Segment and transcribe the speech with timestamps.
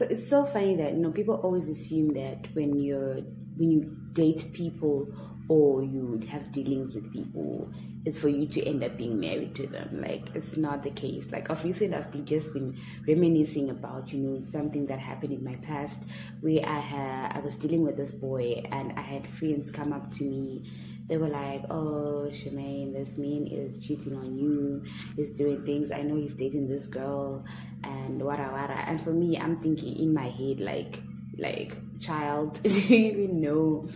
[0.00, 3.16] So it's so funny that you know people always assume that when you're
[3.58, 5.12] when you date people
[5.46, 7.70] or you have dealings with people,
[8.06, 10.00] it's for you to end up being married to them.
[10.00, 11.30] Like it's not the case.
[11.30, 15.56] Like recent, I've been just been reminiscing about you know something that happened in my
[15.56, 15.98] past
[16.40, 20.10] where I had I was dealing with this boy and I had friends come up
[20.14, 20.64] to me.
[21.10, 24.84] They were like, "Oh, Shemaine, this man is cheating on you.
[25.16, 25.90] He's doing things.
[25.90, 27.44] I know he's dating this girl,
[27.84, 31.02] and wada wada." And for me, I'm thinking in my head like,
[31.36, 33.88] like, child, do you even know,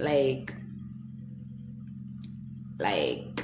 [0.00, 0.52] like
[2.78, 3.42] like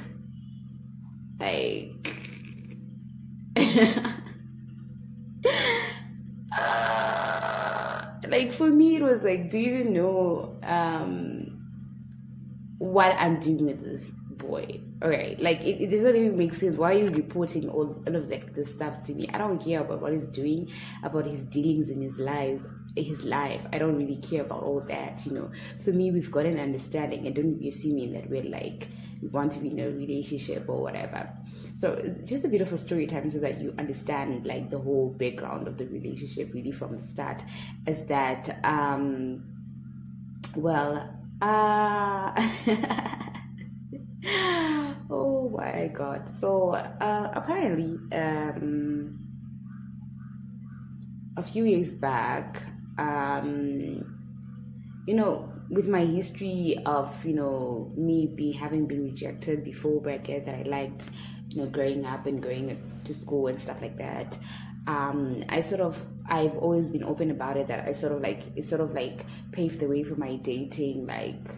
[1.39, 2.15] like
[6.51, 11.54] uh, like for me it was like do you even know um
[12.77, 16.77] what i'm doing with this boy all right like it, it doesn't even make sense.
[16.77, 19.29] Why are you reporting all, all of like this stuff to me?
[19.33, 20.71] I don't care about what he's doing
[21.03, 22.63] about his dealings in his lives
[22.95, 23.65] his life.
[23.73, 25.51] I don't really care about all that you know?
[25.83, 28.87] For me we've got an understanding and don't assume me that we're like
[29.21, 31.29] we want to be in a relationship or whatever.
[31.79, 35.77] So just a a story time so that you understand like the whole background of
[35.77, 37.41] the relationship really from the start.
[37.85, 39.43] Is that um
[40.55, 41.09] well
[41.41, 42.31] uh
[45.09, 46.33] oh my god.
[46.39, 49.19] So uh apparently um
[51.37, 52.63] a few years back
[52.97, 54.03] um
[55.05, 60.45] you know with my history of you know me be having been rejected before bracket
[60.45, 61.09] that I liked
[61.49, 64.37] you know growing up and going to school and stuff like that
[64.87, 68.43] um I sort of I've always been open about it that I sort of like
[68.55, 71.51] it sort of like paved the way for my dating like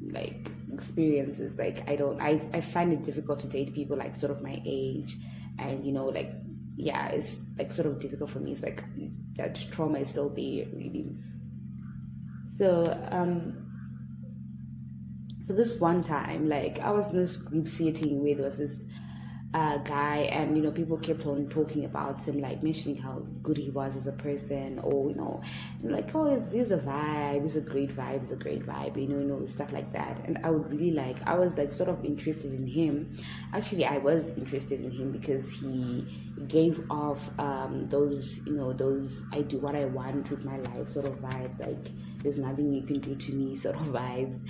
[0.00, 1.56] like experiences.
[1.58, 4.60] Like I don't I, I find it difficult to date people like sort of my
[4.64, 5.16] age
[5.58, 6.32] and you know like
[6.76, 8.52] yeah it's like sort of difficult for me.
[8.52, 8.82] It's like
[9.36, 11.16] that trauma is still there really.
[12.58, 13.64] So um
[15.46, 18.74] so this one time like i was in this group setting where there was this
[19.54, 23.56] uh, guy and you know people kept on talking about him like mentioning how good
[23.56, 25.40] he was as a person or you know
[25.84, 29.06] like oh he's, he's a vibe he's a great vibe he's a great vibe you
[29.06, 30.20] know you know stuff like that.
[30.24, 33.16] And i would really like i was like sort of interested in him.
[33.52, 36.04] Actually i was interested in him because he
[36.48, 40.88] gave off um, those you know those i do what i want with my life
[40.88, 41.92] sort of vibes like
[42.24, 44.40] there's nothing you can do to me sort of vibes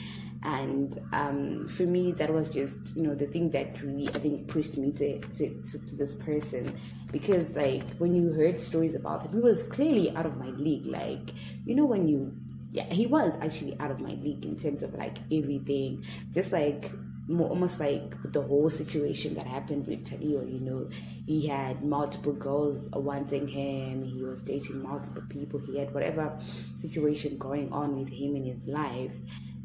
[0.44, 4.46] and um, for me that was just you know the thing that really i think
[4.46, 6.78] pushed me to, to, to, to, this person.
[7.10, 10.86] Because like when you heard stories about him he was clearly out of my league.
[10.86, 11.30] Like
[11.64, 12.34] you know when you
[12.70, 16.04] yeah he was actually out of my league in terms of like everything.
[16.32, 16.90] Just like
[17.26, 20.90] more, almost like the whole situation that happened with Talio, you know,
[21.26, 26.38] he had multiple girls wanting him, he was dating multiple people, he had whatever
[26.82, 29.12] situation going on with him in his life.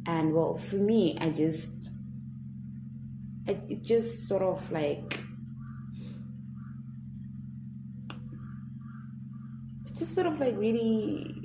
[0.10, 1.72] And well, for me, I just,
[3.46, 5.20] it, it just sort of like,
[9.86, 11.36] it just sort of like really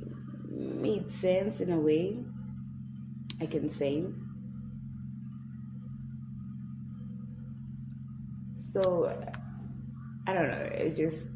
[0.48, 2.16] made sense in a way,
[3.38, 4.06] I can say.
[8.72, 9.12] So,
[10.26, 11.28] I don't know, it just,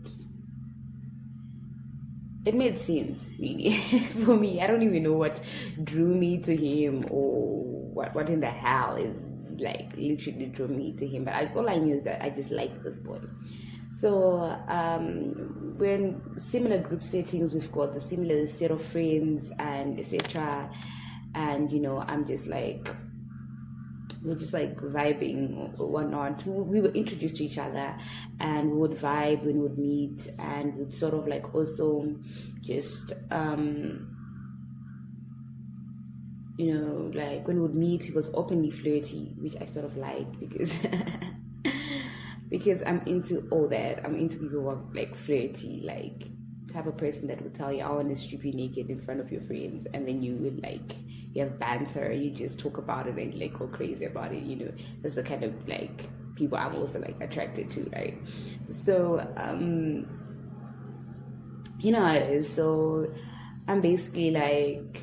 [2.48, 3.76] it made sense really
[4.25, 4.60] for me.
[4.62, 5.41] I don't even know what
[5.84, 9.14] drew me to him or what what in the hell is
[9.60, 11.25] like literally drew me to him.
[11.25, 13.20] But I, all I knew is that I just liked this boy.
[14.00, 17.53] So um, we're similar group settings.
[17.53, 20.70] We've got the similar set of friends and etc.
[21.34, 22.88] And you know, I'm just like
[24.22, 26.44] we were just like vibing or whatnot.
[26.46, 27.96] We were introduced to each other
[28.40, 32.14] and we would vibe when we would meet and would sort of like also
[32.60, 34.14] just um
[36.56, 39.96] you know, like when we would meet he was openly flirty, which I sort of
[39.96, 40.72] liked because
[42.48, 44.04] because I'm into all that.
[44.04, 46.24] I'm into people who are like flirty, like
[46.72, 49.21] type of person that would tell you I want to strip you naked in front
[49.21, 50.97] of your friends and then you would like
[51.33, 54.57] you have banter, you just talk about it and like go crazy about it, you
[54.57, 54.72] know.
[55.03, 58.19] That's the kind of like people I'm also like attracted to, right?
[58.84, 60.07] So, um
[61.78, 62.42] you know.
[62.54, 63.13] So
[63.66, 65.03] I'm basically like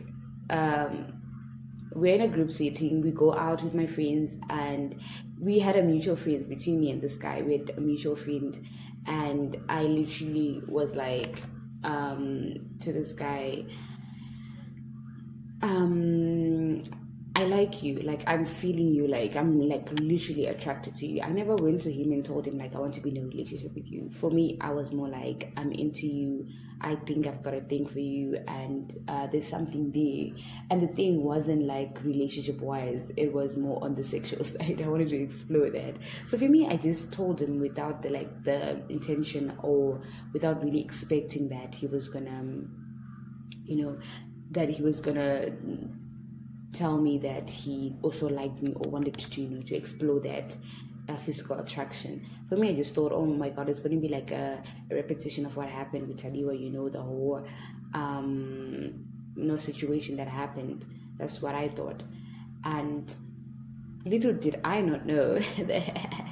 [0.49, 1.11] um
[1.93, 4.99] we're in a group setting, we go out with my friends and
[5.39, 7.41] we had a mutual friend between me and this guy.
[7.41, 8.67] We had a mutual friend
[9.05, 11.37] and I literally was like
[11.83, 13.65] um to this guy
[15.61, 16.83] um
[17.37, 21.21] I like you, like I'm feeling you, like I'm like literally attracted to you.
[21.21, 23.27] I never went to him and told him like I want to be in a
[23.27, 24.09] relationship with you.
[24.21, 26.47] For me, I was more like I'm into you.
[26.79, 30.45] I think I've got a thing for you, and uh, there's something there.
[30.69, 34.81] And the thing wasn't like relationship wise; it was more on the sexual side.
[34.81, 35.95] I wanted to explore that.
[36.27, 40.79] So for me, I just told him without the like the intention or without really
[40.79, 42.69] expecting that he was gonna, um,
[43.65, 43.97] you know,
[44.51, 45.51] that he was gonna
[46.75, 50.55] tell me that he also liked me or wanted to, you know, to explore that
[51.07, 52.25] uh, physical attraction.
[52.49, 54.61] For me, I just thought, oh my god, it's going to be like a,
[54.91, 57.45] a repetition of what happened with Taliwa, you know, the whole,
[57.93, 59.05] um,
[59.35, 60.85] you know, situation that happened.
[61.17, 62.03] That's what I thought.
[62.65, 63.13] And
[64.05, 66.25] little did I not know that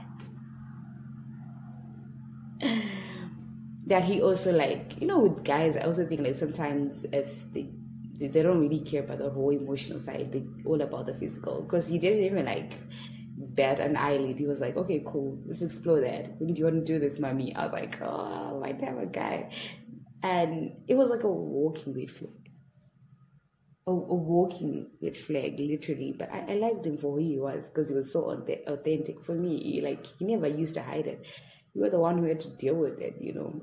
[3.87, 7.67] that he also like you know with guys I also think like sometimes if they
[8.27, 10.31] they don't really care about the whole emotional side.
[10.31, 11.61] They all about the physical.
[11.61, 12.73] Because he didn't even like
[13.37, 14.37] bat an eyelid.
[14.37, 16.39] He was like, okay, cool, let's explore that.
[16.39, 17.55] When do you want to do this, mommy?
[17.55, 19.51] I was like, oh, my damn a guy.
[20.21, 22.31] And it was like a walking red flag.
[23.85, 26.15] A, a walking red flag, literally.
[26.17, 28.29] But I, I liked him for who he was because he was so
[28.67, 29.81] authentic for me.
[29.83, 31.25] Like, he never used to hide it.
[31.73, 33.61] You were the one who had to deal with it, you know.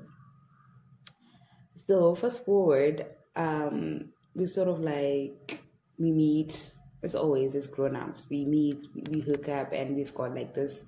[1.87, 3.05] So, fast forward,
[3.35, 5.61] um, we sort of like
[5.97, 6.73] we meet.
[7.03, 8.27] As always as grown-ups.
[8.29, 8.77] We meet
[9.09, 10.83] we hook up and we've got like this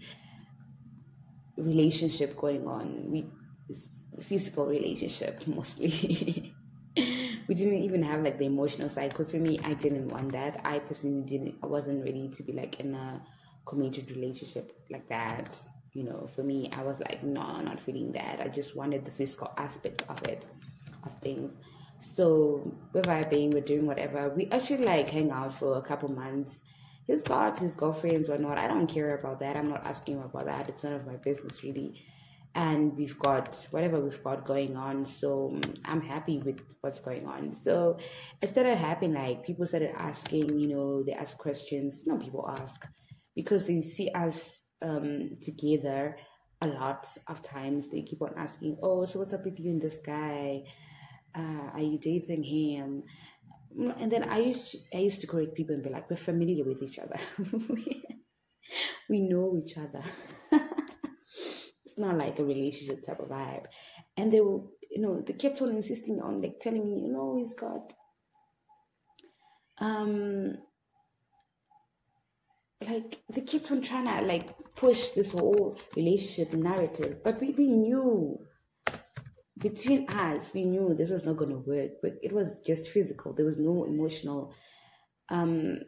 [1.58, 3.10] relationship going on.
[3.10, 3.26] We
[4.22, 6.54] physical relationship mostly.
[7.48, 10.62] We didn't even have like the emotional side because for me i didn't want that.
[10.64, 13.20] I personally didn't i wasn't ready to be like in a
[13.66, 15.50] committed relationship like that.
[15.94, 18.40] You know for me i was like no not feeling that.
[18.40, 20.46] I just wanted the physical aspect of it
[21.06, 21.54] of things
[22.16, 24.30] so we're vibing, we're doing whatever.
[24.30, 26.62] We actually like hang out for a couple months.
[27.08, 28.58] He's got his girlfriends or not.
[28.58, 29.58] I don't care about that.
[29.58, 30.70] I'm not asking him about that.
[30.70, 32.02] It's none of my business really.
[32.56, 35.06] And we've got whatever we've got going on.
[35.06, 37.56] So I'm happy with what's going on.
[37.56, 37.98] So
[38.42, 42.04] it started happening like people started asking, you know, they ask questions.
[42.06, 42.86] No, people ask
[43.36, 46.16] because they see us um, together
[46.62, 47.88] a lot of times.
[47.92, 50.64] They keep on asking, oh, so what's up with you and this guy?
[51.36, 53.04] Uh, are you dating him?
[54.00, 56.64] And then I used to, I used to correct people and be like, we're familiar
[56.64, 57.20] with each other.
[59.10, 60.04] we know each other.
[61.86, 63.66] it's not like a relationship type of vibe.
[64.16, 67.36] And they were, you know, they kept on insisting on like telling me, you know,
[67.38, 67.94] he's got
[69.80, 70.56] um
[72.88, 77.68] like they kept on trying to like push this whole relationship narrative, but we, we
[77.68, 78.38] knew
[79.64, 83.34] between us, we knew this was not going to work, but it was just physical.
[83.34, 84.54] There was no emotional.
[85.30, 85.80] Um,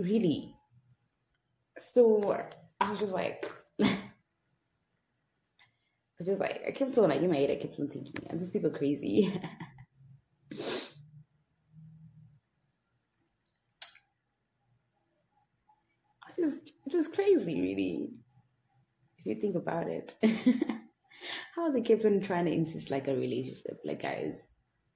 [0.00, 0.54] really.
[1.94, 2.36] So
[2.80, 3.50] I was just like,
[3.82, 3.96] I
[6.24, 8.50] just like, I kept on like in my head, I kept on thinking, and these
[8.50, 9.40] people crazy.
[16.86, 17.87] It was crazy, really
[19.28, 20.16] you think about it,
[21.54, 24.38] how they kept on trying to insist like a relationship, like guys,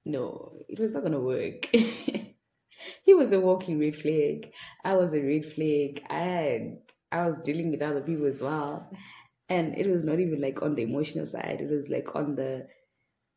[0.05, 1.65] no, it was not gonna work.
[3.03, 4.51] he was a walking red flag.
[4.83, 6.03] I was a red flag.
[6.09, 6.77] I had
[7.13, 8.89] I was dealing with other people as well.
[9.47, 11.59] And it was not even like on the emotional side.
[11.61, 12.67] It was like on the,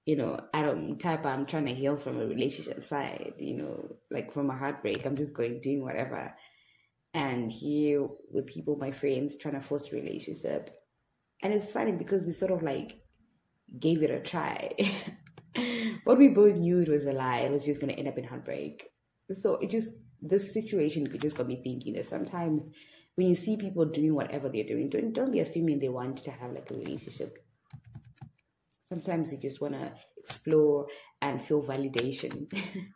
[0.06, 3.96] you know, I don't type I'm trying to heal from a relationship side, you know,
[4.10, 5.04] like from a heartbreak.
[5.04, 6.34] I'm just going doing whatever.
[7.12, 10.70] And here with people, my friends, trying to force a relationship
[11.42, 12.98] and it's funny because we sort of like
[13.78, 14.72] gave it a try.
[16.04, 17.40] but we both knew it was a lie.
[17.40, 18.88] It was just going to end up in heartbreak.
[19.40, 19.88] So it just,
[20.22, 22.70] this situation could just got me thinking that sometimes
[23.16, 26.30] when you see people doing whatever they're doing, don't, don't be assuming they want to
[26.30, 27.38] have like a relationship.
[28.88, 30.86] Sometimes they just want to explore
[31.20, 32.50] and feel validation.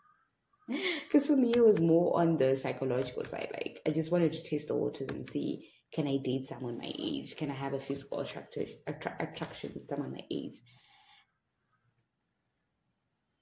[1.12, 3.48] Because for me, it was more on the psychological side.
[3.52, 6.92] Like, I just wanted to test the waters and see can I date someone my
[6.96, 7.36] age?
[7.36, 10.60] Can I have a physical attraction attra- attraction with someone my age?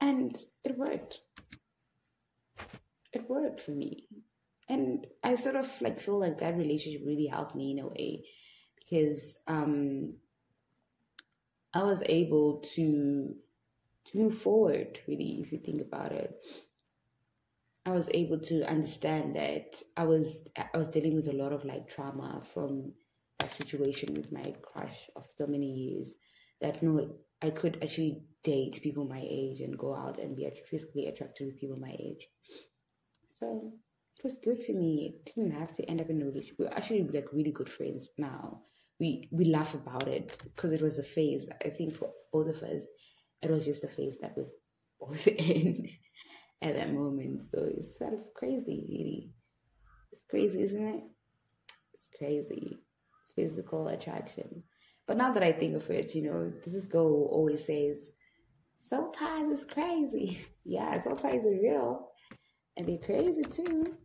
[0.01, 1.21] And it worked.
[3.13, 4.07] It worked for me.
[4.69, 8.25] And I sort of like feel like that relationship really helped me in a way
[8.79, 10.15] because um
[11.75, 13.35] I was able to
[14.07, 16.35] to move forward really if you think about it
[17.89, 20.27] I was able to understand that I was
[20.59, 22.93] I was dealing with a lot of like trauma from
[23.39, 26.13] that situation with my crush of so many years.
[26.61, 31.07] That no, I could actually date people my age and go out and be physically
[31.07, 32.29] attracted with people my age.
[33.41, 33.73] So
[34.19, 35.15] it was good for me.
[35.15, 36.57] It didn't have to end up in a relationship.
[36.59, 38.65] We're actually like really good friends now.
[39.01, 41.49] We we laugh about it because it was a phase.
[41.65, 42.83] I think for both of us,
[43.41, 44.45] it was just a phase that we
[45.01, 45.89] both in
[46.63, 47.43] at that moment.
[47.51, 49.33] So it's sort of crazy, really.
[50.13, 51.03] It's crazy, isn't it?
[51.95, 52.79] It's crazy.
[53.37, 54.63] Physical attraction.
[55.07, 58.09] But now that I think of it, you know, this is girl always says,
[58.89, 60.41] sometimes it's crazy.
[60.71, 62.11] Yeah, sometimes are real.
[62.77, 63.97] And they're crazy too.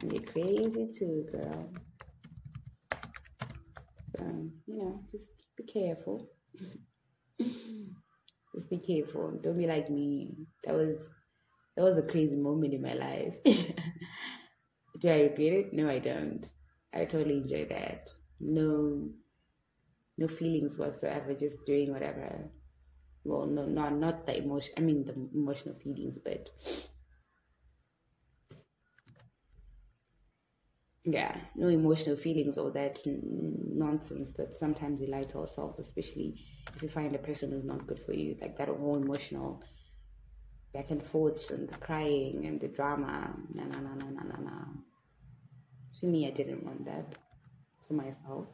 [0.00, 1.72] And they're crazy too, girl.
[4.16, 6.32] So, you know, just be careful.
[8.54, 9.38] just be careful.
[9.42, 10.34] Don't be like me.
[10.64, 11.08] That was
[11.76, 13.34] that was a crazy moment in my life.
[15.00, 15.72] Do I regret it?
[15.72, 16.48] No, I don't.
[16.92, 18.10] I totally enjoy that.
[18.40, 19.08] No
[20.18, 22.50] no feelings whatsoever, just doing whatever.
[23.24, 24.74] Well, no, not not the emotion.
[24.76, 26.50] I mean the emotional feelings, but
[31.04, 36.40] yeah, no emotional feelings or that nonsense that sometimes we lie to ourselves, especially
[36.74, 39.62] if you find a person who's not good for you, like that whole emotional
[40.72, 43.34] back and forths and the crying and the drama.
[43.52, 44.64] Na na na na na na na.
[46.00, 47.16] To me, I didn't want that
[47.86, 48.46] for myself.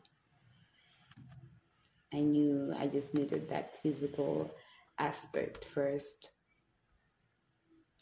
[2.12, 4.50] I knew I just needed that physical
[4.98, 6.28] aspect first.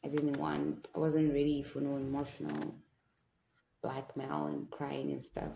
[0.05, 2.77] I didn't want, I wasn't ready for no emotional
[3.87, 5.53] blackmail and crying and stuff.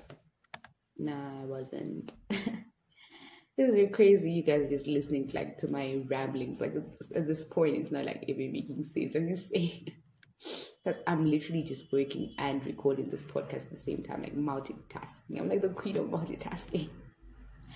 [0.97, 2.13] Nah, I wasn't.
[2.29, 2.45] this
[3.59, 4.31] is very crazy.
[4.31, 6.61] You guys just listening to, like to my ramblings.
[6.61, 6.75] Like
[7.15, 9.15] at this point, it's not like even making sense.
[9.17, 9.93] I'm just saying
[10.85, 15.39] that I'm literally just working and recording this podcast at the same time, like multitasking.
[15.39, 16.89] I'm like the queen of multitasking.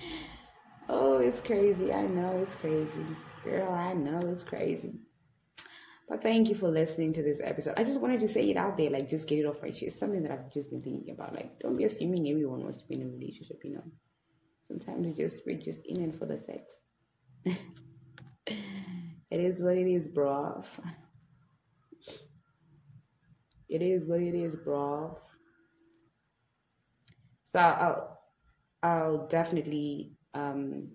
[0.88, 1.92] oh, it's crazy.
[1.92, 3.06] I know it's crazy,
[3.42, 3.72] girl.
[3.72, 5.00] I know it's crazy.
[6.08, 7.74] But thank you for listening to this episode.
[7.78, 9.98] I just wanted to say it out there, like just get it off my chest.
[9.98, 11.34] Something that I've just been thinking about.
[11.34, 13.84] Like, don't be assuming everyone wants to be in a relationship, you know.
[14.68, 16.62] Sometimes we just we're just in it for the sex.
[18.46, 20.62] it is what it is, bro.
[23.68, 25.18] It is what it is, bro.
[27.52, 28.20] So I'll
[28.82, 30.88] I'll definitely um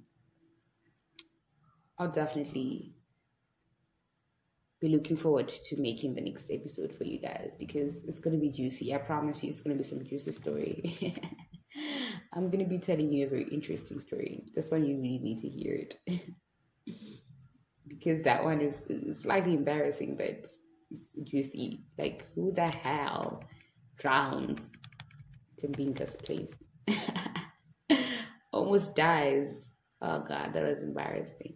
[1.97, 2.95] I'll definitely
[4.79, 8.41] be looking forward to making the next episode for you guys because it's going to
[8.41, 8.93] be juicy.
[8.93, 11.13] I promise you, it's going to be some juicy story.
[12.33, 14.43] I'm going to be telling you a very interesting story.
[14.55, 15.99] This one, you really need to hear it
[17.87, 18.85] because that one is,
[19.19, 20.53] slightly embarrassing, but it's
[21.23, 21.83] juicy.
[21.97, 23.43] Like, who the hell
[23.97, 24.61] drowns
[25.61, 26.53] Timbinka's place?
[28.53, 29.55] Almost dies.
[30.01, 31.55] Oh, God, that was embarrassing.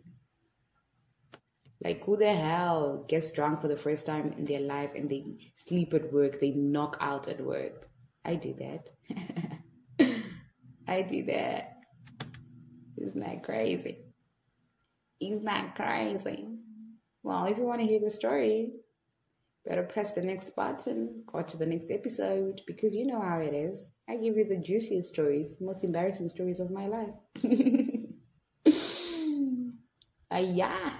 [1.83, 5.25] Like, who the hell gets drunk for the first time in their life and they
[5.67, 7.89] sleep at work, they knock out at work?
[8.23, 8.89] I do that.
[10.87, 11.83] I do that.
[12.97, 13.97] Isn't that crazy?
[15.19, 16.47] Isn't that crazy?
[17.21, 18.71] Well, if you want to hear the story,
[19.65, 23.53] better press the next button, go to the next episode, because you know how it
[23.53, 23.85] is.
[24.09, 27.13] I give you the juiciest stories, most embarrassing stories of my life.
[30.31, 30.91] uh, yeah.